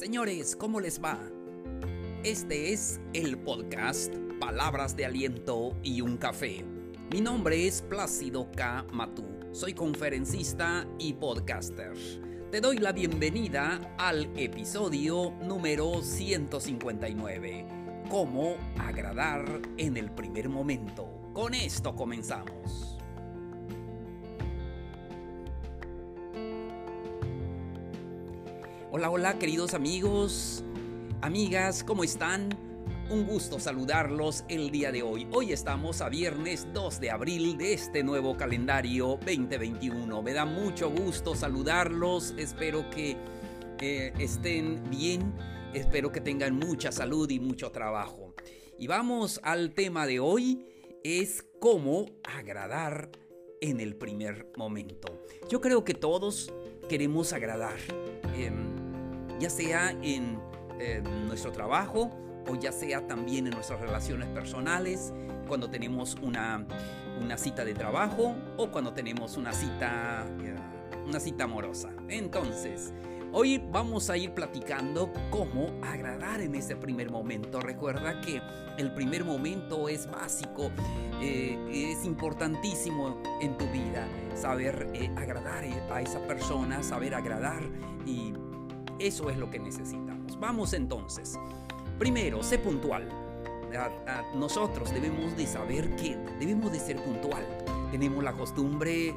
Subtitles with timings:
[0.00, 1.20] Señores, ¿cómo les va?
[2.24, 6.64] Este es el podcast Palabras de Aliento y un Café.
[7.12, 8.86] Mi nombre es Plácido K.
[8.94, 9.26] Matú.
[9.52, 11.92] Soy conferencista y podcaster.
[12.50, 17.66] Te doy la bienvenida al episodio número 159.
[18.08, 19.44] Cómo agradar
[19.76, 21.30] en el primer momento.
[21.34, 22.89] Con esto comenzamos.
[28.92, 30.64] Hola, hola queridos amigos,
[31.20, 32.48] amigas, ¿cómo están?
[33.08, 35.28] Un gusto saludarlos el día de hoy.
[35.30, 40.22] Hoy estamos a viernes 2 de abril de este nuevo calendario 2021.
[40.22, 43.16] Me da mucho gusto saludarlos, espero que
[43.80, 45.34] eh, estén bien,
[45.72, 48.34] espero que tengan mucha salud y mucho trabajo.
[48.76, 50.66] Y vamos al tema de hoy,
[51.04, 53.12] es cómo agradar
[53.60, 55.22] en el primer momento.
[55.48, 56.52] Yo creo que todos
[56.88, 57.78] queremos agradar.
[58.34, 58.69] Em,
[59.40, 60.38] ya sea en
[61.26, 62.10] nuestro trabajo
[62.48, 65.12] o ya sea también en nuestras relaciones personales,
[65.46, 66.64] cuando tenemos una,
[67.20, 70.54] una cita de trabajo o cuando tenemos una cita, eh,
[71.06, 71.90] una cita amorosa.
[72.08, 72.92] Entonces,
[73.32, 77.60] Hoy vamos a ir platicando cómo agradar en ese primer momento.
[77.60, 78.42] Recuerda que
[78.76, 80.72] el primer momento es básico,
[81.22, 84.08] eh, es importantísimo en tu vida.
[84.34, 87.62] Saber eh, agradar a esa persona, saber agradar
[88.04, 88.32] y
[89.00, 90.38] eso es lo que necesitamos.
[90.38, 91.38] Vamos entonces.
[91.98, 93.08] Primero, sé puntual.
[94.34, 97.44] nosotros debemos de saber que debemos de ser puntual.
[97.90, 99.14] Tenemos la costumbre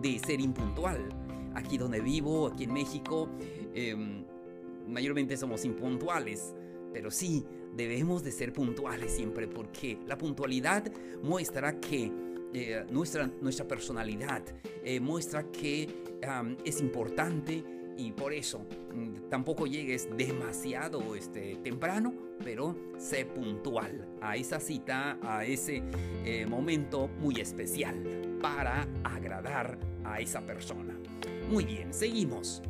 [0.00, 1.08] de ser impuntual.
[1.54, 3.28] Aquí donde vivo, aquí en México,
[3.74, 4.24] em,
[4.86, 6.54] mayormente somos impuntuales.
[6.92, 7.44] Pero sí,
[7.74, 10.90] debemos de ser puntuales siempre porque la puntualidad
[11.22, 12.12] muestra que
[12.52, 14.42] eh, nuestra, nuestra personalidad,
[14.84, 15.88] eh, muestra que
[16.64, 17.64] es importante
[18.00, 18.60] y por eso
[18.94, 25.82] mm, tampoco llegues demasiado este, temprano, pero sé puntual a esa cita, a ese
[26.24, 30.96] eh, momento muy especial para agradar a esa persona.
[31.50, 32.62] Muy bien, seguimos.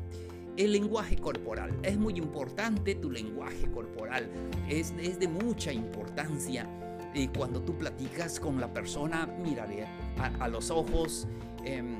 [0.57, 1.79] El lenguaje corporal.
[1.85, 4.29] Es muy importante tu lenguaje corporal.
[4.69, 6.69] Es, de mucha importancia.
[7.15, 9.87] Eh, cuando tú platicas con la persona, mírale
[10.41, 11.29] a, los ojos,
[11.65, 11.99] em,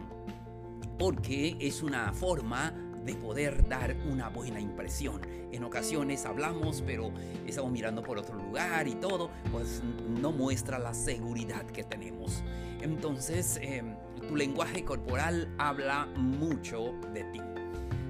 [0.99, 5.21] porque es una forma de poder dar una buena impresión.
[5.53, 7.13] En ocasiones hablamos, pero
[7.47, 9.83] estamos mirando por otro lugar y todo, pues
[10.21, 12.43] no muestra la seguridad que tenemos.
[12.81, 13.95] Entonces, em,
[14.29, 17.41] tu lenguaje corporal habla mucho de ti.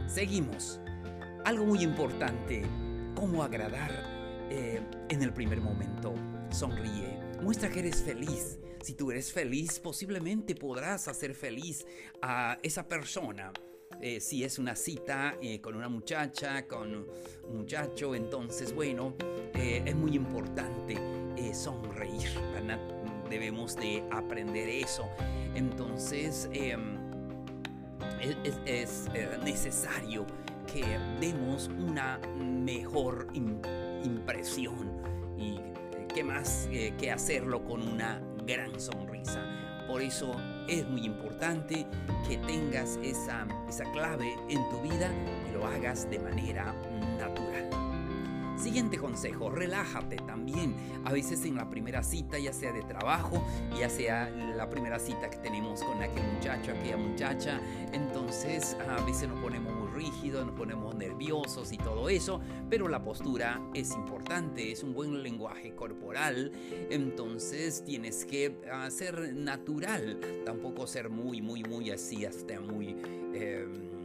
[0.07, 0.81] Seguimos.
[1.45, 2.63] Algo muy importante,
[3.15, 3.91] cómo agradar
[4.51, 6.15] eh, en el primer momento.
[6.51, 8.59] Sonríe, muestra que eres feliz.
[8.83, 11.87] Si tú eres feliz, posiblemente podrás hacer feliz
[12.23, 13.53] a esa persona
[14.03, 19.15] eh, si es una cita eh, con una muchacha, con un muchacho, entonces bueno,
[19.55, 20.97] eh, es muy importante
[21.55, 22.29] sonreír,
[23.29, 25.09] Debemos de aprender eso.
[25.55, 26.99] Entonces em,
[28.67, 29.09] es,
[29.45, 30.27] necesario
[30.73, 30.85] que
[31.21, 33.29] demos una mejor
[34.05, 35.01] impresión
[35.39, 35.61] y
[36.13, 39.45] qué más que hacerlo con una gran sonrisa.
[39.87, 40.35] Por eso
[40.71, 41.85] es muy importante
[42.29, 45.11] que tengas esa, esa clave en tu vida
[45.49, 46.73] y lo hagas de manera.
[48.71, 50.77] Siguiente consejo, relájate también.
[51.05, 53.45] A veces en la primera cita, ya sea de trabajo,
[53.77, 57.61] ya sea la primera cita que tenemos con aquel muchacho, aquella muchacha,
[57.93, 63.03] entonces a veces nos ponemos muy rígidos, nos ponemos nerviosos y todo eso, pero la
[63.03, 66.53] postura es importante, es un buen lenguaje corporal,
[66.91, 72.95] entonces tienes que ah, ser natural, tampoco ser muy, muy, muy así, hasta muy...
[73.35, 74.00] Em,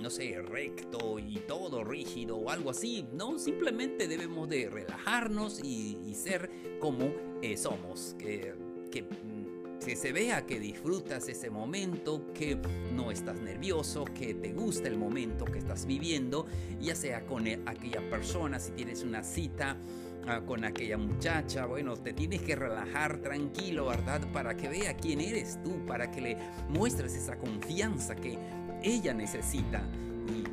[0.00, 3.06] no sé, recto y todo rígido o algo así.
[3.12, 6.50] No, simplemente debemos de relajarnos y, ser
[6.80, 7.12] como
[7.42, 8.14] eh, somos.
[8.18, 9.40] Que, mm,
[9.80, 12.58] que se vea que disfrutas ese momento, que
[12.94, 16.46] no estás nervioso, que te gusta el momento que estás viviendo,
[16.80, 19.78] ya sea con eh, aquella persona, si tienes una cita
[20.26, 24.20] ah, con aquella muchacha, bueno, te tienes que relajar tranquilo, ¿verdad?
[24.32, 26.36] Para que vea quién eres tú, para que le
[26.68, 28.38] muestres esa confianza que
[28.82, 29.82] ella necesita.
[30.28, 30.44] Y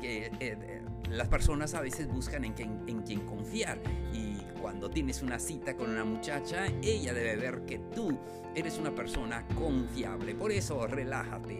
[0.00, 3.78] que eh, las personas a veces buscan en quien, en quien confiar.
[4.12, 8.18] Y cuando tienes una cita con una muchacha, ella debe ver que tú
[8.54, 10.34] eres una persona confiable.
[10.34, 11.58] Por eso, relájate.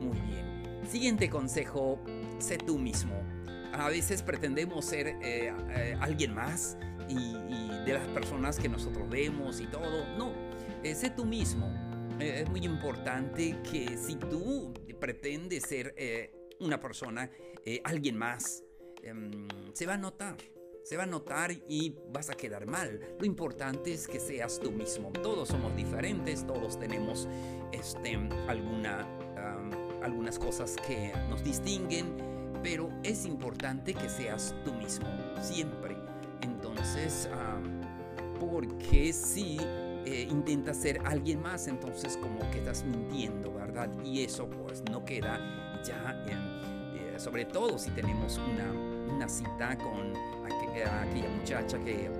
[0.00, 0.80] Muy bien.
[0.88, 1.98] Siguiente consejo,
[2.38, 3.14] sé tú mismo.
[3.72, 6.76] A veces pretendemos ser eh, eh, alguien más
[7.08, 7.32] y,
[7.84, 10.06] de las personas que nosotros vemos y todo.
[10.16, 10.32] No,
[10.82, 11.70] sé tú mismo.
[12.18, 17.30] es muy importante que si tú pretende ser eh, una persona,
[17.64, 18.64] eh, alguien más,
[19.02, 20.36] em, se va a notar.
[20.84, 23.16] Se va a notar y vas a quedar mal.
[23.18, 25.12] Lo importante es que seas tú mismo.
[25.12, 27.26] Todos somos diferentes, todos tenemos
[27.72, 28.16] este,
[28.48, 29.08] alguna,
[30.02, 32.14] algunas cosas que nos distinguen,
[32.62, 35.06] pero es importante que seas tú mismo,
[35.40, 35.96] siempre.
[36.42, 37.30] Entonces,
[38.38, 39.58] porque si
[40.06, 43.88] eh, intentas ser alguien más, entonces como que estás mintiendo, ¿verdad?
[44.04, 45.38] Y eso pues no queda
[45.82, 50.12] ya, eh, sobre todo si tenemos una, cita con
[50.44, 51.06] aquella
[51.38, 52.10] muchacha que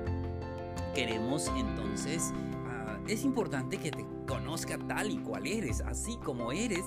[0.95, 2.33] queremos, entonces
[2.67, 6.85] ah, es importante que te conozca tal y cual eres, así como eres,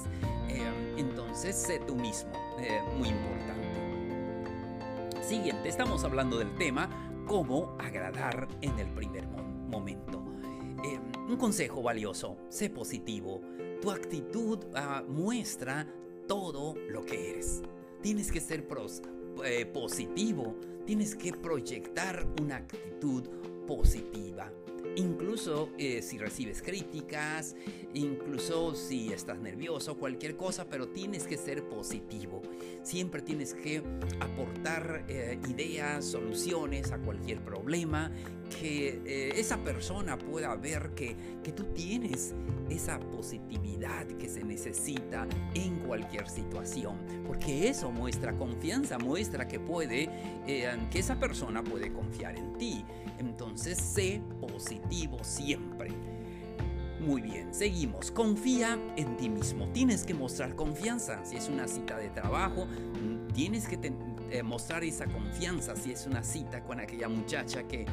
[0.50, 2.32] eh, entonces sé tú mismo,
[2.98, 3.68] muy importante.
[5.22, 6.90] Siguiente, estamos hablando del tema
[7.28, 10.27] cómo agradar en el primer momento.
[11.28, 13.42] Un consejo valioso, sé positivo.
[13.82, 15.86] Tu actitud ah, muestra
[16.26, 17.62] todo lo que eres.
[18.02, 18.66] Tienes que ser
[19.44, 23.28] eh, positivo, tienes que proyectar una actitud
[23.68, 24.50] positiva.
[24.98, 27.56] Incluso eh, si recibes críticas,
[27.94, 32.42] incluso si estás nervioso, cualquier cosa, pero tienes que ser positivo.
[32.82, 33.84] Siempre tienes que
[34.20, 38.12] aportar eh, ideas, soluciones a cualquier problema,
[38.60, 42.34] que eh, esa persona pueda ver que, que tú tienes
[42.68, 46.98] esa positividad que se necesita en cualquier situación,
[47.28, 50.10] porque eso muestra confianza, muestra que puede,
[50.48, 52.84] que esa persona puede confiar en ti.
[53.18, 55.90] Entonces sé positivo siempre.
[57.00, 58.12] Muy bien, seguimos.
[58.12, 59.68] Confía en ti mismo.
[59.72, 61.24] Tienes que mostrar confianza.
[61.24, 62.68] Si es una cita de trabajo,
[63.34, 63.80] tienes que
[64.32, 65.76] eh, mostrar esa confianza.
[65.76, 67.86] Si es una cita con aquella muchacha que,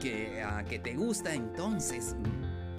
[0.00, 2.14] que, ah, te gusta, entonces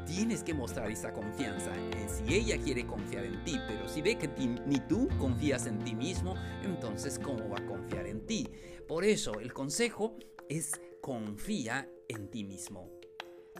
[0.05, 1.71] tienes que mostrar esa confianza.
[1.75, 4.29] Eh, si ella quiere confiar en ti, pero si ve que
[4.67, 8.47] ni tú confías en ti mismo, entonces ¿cómo va a confiar en ti?
[8.87, 10.17] Por eso el consejo
[10.49, 12.89] es confía en ti mismo.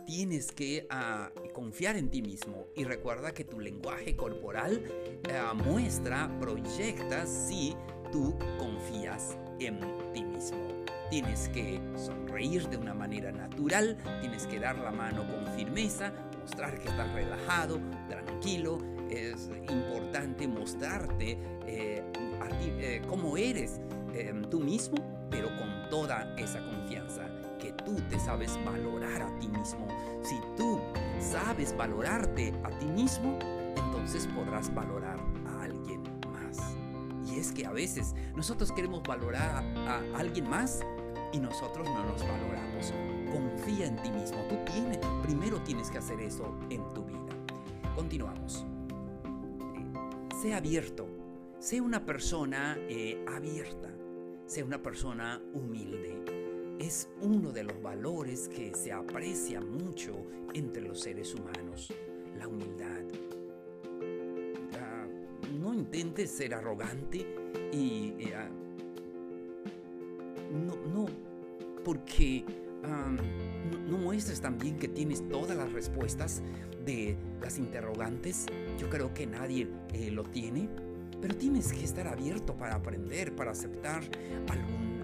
[0.08, 4.82] Tienes que ah, confiar en ti mismo y recuerda que tu lenguaje corporal
[5.30, 7.76] ah, muestra, proyecta si
[8.14, 9.78] tú confías en
[10.14, 10.86] ti mismo.
[11.10, 16.80] Tienes que sonreír de una manera natural, tienes que dar la mano con firmeza, mostrar
[16.80, 18.78] que estás relajado, tranquilo.
[19.10, 21.38] Es importante mostrarte
[21.68, 22.04] eh,
[22.80, 23.82] eh, cómo eres
[24.14, 27.33] eh, tú mismo, pero con toda esa confianza
[27.72, 29.88] tú te sabes valorar a ti mismo.
[30.22, 30.80] Si tú
[31.20, 33.38] sabes valorarte a ti mismo,
[33.76, 36.76] entonces podrás valorar a alguien más.
[37.26, 40.82] Y es que a veces nosotros queremos valorar a, alguien más
[41.32, 42.94] y nosotros no nos valoramos.
[43.32, 44.38] Confía en ti mismo.
[44.50, 47.20] Tú tienes, primero tienes que hacer eso en tu vida.
[47.96, 48.66] Continuamos.
[49.76, 51.08] Eh, sé abierto.
[51.60, 53.90] Sé una persona eh, abierta.
[54.46, 61.00] Sé una persona humilde es uno de los valores que se aprecia mucho entre los
[61.00, 61.94] seres humanos,
[62.38, 63.04] la humildad.
[65.60, 67.26] no intentes ser arrogante
[67.72, 68.32] y...
[68.36, 68.50] Ah,
[70.52, 71.06] no, no,
[71.84, 72.46] porque
[73.90, 76.42] no, muestres también que tienes todas las respuestas
[76.86, 78.46] de las interrogantes.
[78.78, 80.70] Yo creo que nadie eh, lo tiene,
[81.22, 84.04] pero tienes que estar abierto para aprender, para aceptar
[84.50, 85.03] algún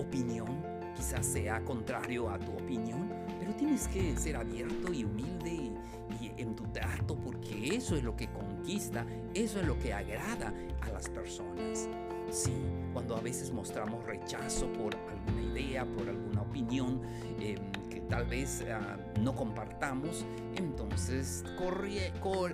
[0.00, 0.62] opinión,
[0.96, 5.72] quizás sea contrario a tu opinión, pero tienes que ser abierto y humilde
[6.20, 10.52] y, en tu trato porque eso es lo que conquista, eso es lo que agrada
[10.80, 11.88] a las personas.
[12.30, 12.52] Sí,
[12.92, 17.00] cuando a veces mostramos rechazo por alguna idea, por alguna opinión
[17.40, 20.24] em, que tal vez ah, no compartamos,
[20.56, 22.52] entonces corremos,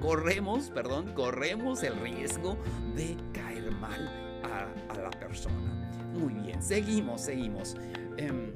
[0.00, 2.56] corremos, perdón, corremos el riesgo
[2.94, 4.08] de caer mal
[4.42, 5.79] a la persona.
[6.12, 7.76] Muy bien, seguimos, seguimos.
[8.16, 8.52] Em,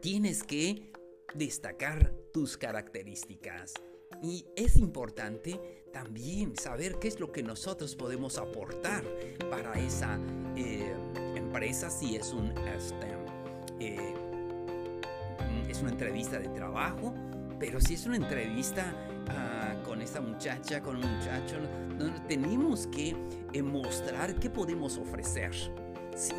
[0.00, 0.92] tienes que
[1.34, 3.74] destacar tus características.
[4.22, 9.04] Y es importante también saber qué es lo que nosotros podemos aportar
[9.50, 10.18] para esa
[10.56, 10.92] eh,
[11.36, 13.06] empresa si es un este,
[13.80, 14.14] eh,
[15.68, 17.14] es una entrevista de trabajo,
[17.58, 18.92] pero si es una entrevista
[19.28, 21.56] ah, con esa muchacha, con un muchacho,
[22.26, 23.14] tenemos que
[23.52, 25.52] eh, mostrar qué podemos ofrecer.
[26.18, 26.34] Sí,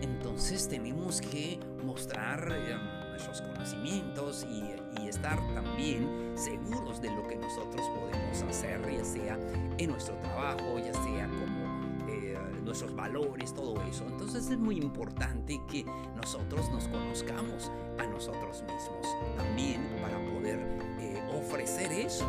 [0.00, 2.74] entonces tenemos que mostrar eh,
[3.10, 9.40] nuestros conocimientos y, estar también seguros de lo que nosotros podemos hacer, ya sea
[9.76, 14.06] en nuestro trabajo, ya sea como eh, nuestros valores, todo eso.
[14.06, 15.84] Entonces es muy importante que
[16.14, 20.60] nosotros nos conozcamos a nosotros mismos también para poder
[21.00, 22.24] eh, ofrecer eso,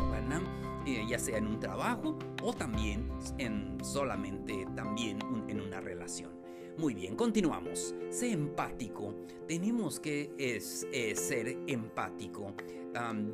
[1.08, 3.08] ya sea en un trabajo o también
[3.38, 6.41] en solamente también en una relación.
[6.78, 7.94] Muy bien, continuamos.
[8.10, 9.14] Sé empático.
[9.46, 12.54] Tenemos que es, eh, ser empático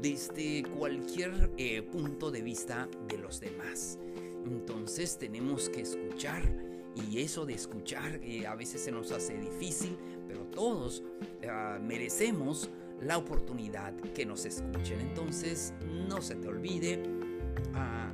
[0.00, 3.98] desde cualquier eh, punto de vista de los demás.
[4.46, 6.42] Entonces tenemos que escuchar
[7.10, 11.02] y eso de escuchar a veces se nos hace difícil, pero todos
[11.48, 15.00] ah, merecemos la oportunidad que nos escuchen.
[15.00, 15.74] Entonces
[16.08, 17.02] no se te olvide
[17.74, 18.12] a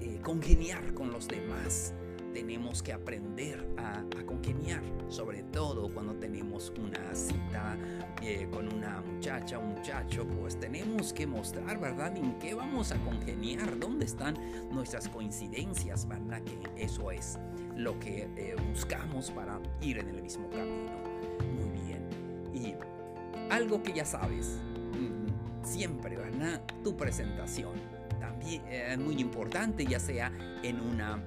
[0.00, 1.94] eh, congeniar con los demás.
[2.34, 7.76] Tenemos que aprender a, congeniar, sobre todo cuando tenemos una cita
[8.20, 12.96] eh, con una muchacha o muchacho, pues tenemos que mostrar, ¿verdad?, en qué vamos a
[12.98, 14.36] congeniar, dónde están
[14.72, 16.42] nuestras coincidencias, ¿verdad?
[16.42, 17.38] Que eso es
[17.76, 20.90] lo que eh, buscamos para ir en el mismo camino.
[21.56, 22.08] Muy bien.
[22.52, 22.74] Y
[23.48, 24.58] algo que ya sabes,
[24.92, 26.60] mm, siempre, ¿verdad?
[26.82, 27.74] Tu presentación.
[28.18, 30.32] También es eh, muy importante, ya sea
[30.64, 31.22] en una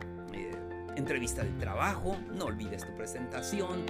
[0.98, 3.86] entrevista de trabajo, no olvides tu presentación,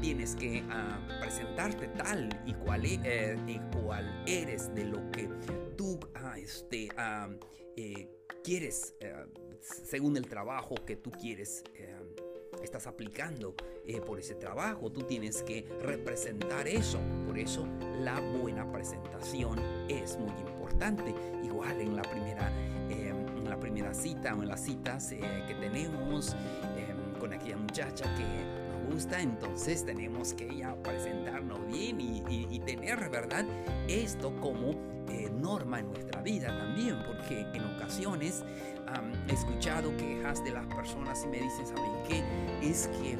[0.00, 5.28] tienes que ah, presentarte tal y cual, e, y cual, eres de lo que
[5.76, 7.28] tú ah, este, ah,
[8.44, 8.94] quieres,
[9.62, 11.62] según el trabajo que tú quieres
[12.62, 13.54] estás aplicando
[13.86, 14.90] eh, por ese trabajo.
[14.90, 16.98] Tú tienes que representar eso.
[17.26, 17.66] Por eso
[18.00, 21.14] la buena presentación es muy importante.
[21.44, 22.50] Igual en la primera,
[23.78, 26.34] primera cita o en las citas eh, que tenemos
[26.76, 32.58] em, con aquella muchacha que nos gusta, entonces tenemos que ya presentarnos bien y, y
[32.60, 33.44] tener, ¿verdad?
[33.86, 34.70] Esto como
[35.08, 38.42] eh, norma en nuestra vida también, porque en ocasiones
[39.28, 42.22] he escuchado quejas de las personas y me dicen, ¿saben qué?
[42.62, 43.12] Es que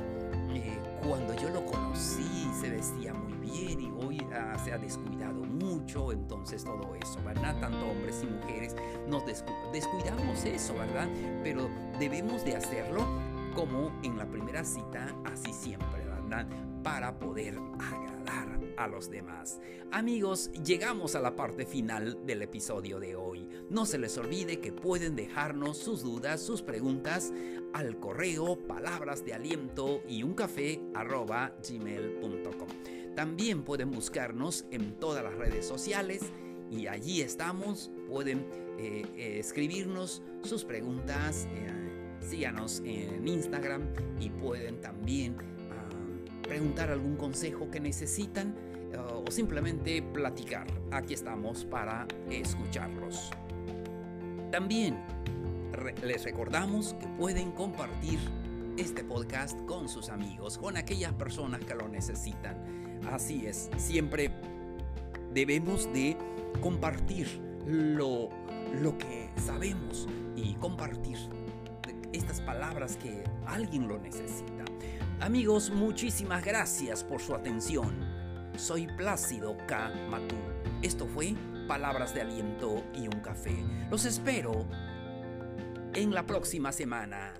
[0.55, 3.13] eh, cuando yo lo conocí se vestía
[3.49, 7.59] y hoy ah, se ha descuidado mucho, entonces todo eso, ¿verdad?
[7.61, 8.77] Tanto hombres y mujeres
[9.09, 9.25] nos
[9.73, 11.09] descuidamos eso, ¿verdad?
[11.43, 13.07] Pero debemos de hacerlo
[13.55, 16.47] como en la primera cita, así siempre, ¿verdad?
[16.83, 19.61] Para poder agradar a los demás.
[19.91, 23.49] Amigos, llegamos a la parte final del episodio de hoy.
[23.69, 27.33] No se les olvide que pueden dejarnos sus dudas, sus preguntas
[27.73, 32.69] al correo palabras de aliento y un café gmail.com.
[33.19, 36.23] También pueden buscarnos en todas las redes sociales
[36.71, 37.91] y allí estamos.
[38.09, 38.47] Pueden
[38.79, 41.49] eh, eh, escribirnos sus preguntas.
[41.51, 43.89] Eh, síganos en Instagram
[44.21, 45.35] y pueden también
[45.73, 45.89] ah,
[46.43, 48.55] preguntar algún consejo que necesitan
[48.97, 50.69] o simplemente platicar.
[50.93, 53.31] Aquí estamos para escucharlos.
[54.53, 54.97] También
[56.05, 58.21] les recordamos que pueden compartir
[58.77, 62.78] este podcast con sus amigos, con aquellas personas que lo necesitan.
[63.11, 64.31] Así es, siempre
[65.33, 66.17] debemos de
[66.61, 67.27] compartir
[67.67, 68.29] lo,
[68.81, 71.19] lo que sabemos y compartir
[72.13, 74.65] estas palabras que alguien lo necesita.
[75.21, 78.19] Amigos, muchísimas gracias por su atención.
[78.57, 79.91] Soy Plácido K.
[80.09, 80.37] Matú.
[80.83, 81.35] Esto fue
[81.67, 83.57] Palabras de Aliento y un Café.
[83.91, 84.67] Los espero
[85.95, 87.35] en la próxima semana.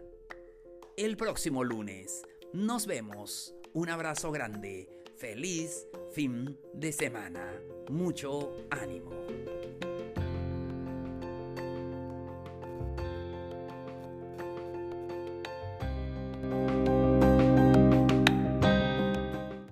[0.97, 2.23] El próximo lunes.
[2.53, 3.55] Nos vemos.
[3.73, 4.89] Un abrazo grande.
[5.19, 7.61] Feliz fin de semana.
[7.91, 9.11] Mucho ánimo.